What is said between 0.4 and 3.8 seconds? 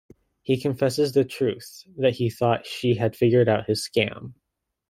He confesses the truth, that he thought she had figured out